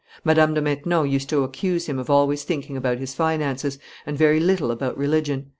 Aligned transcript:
Madame 0.23 0.55
de 0.55 0.61
Maintenon 0.63 1.07
used 1.07 1.29
to 1.29 1.43
accuse 1.43 1.85
him 1.85 1.99
of 1.99 2.09
always 2.09 2.43
thinking 2.43 2.75
about 2.75 2.97
his 2.97 3.13
finances, 3.13 3.77
and 4.03 4.17
very 4.17 4.39
little 4.39 4.71
about 4.71 4.97
religion. 4.97 5.45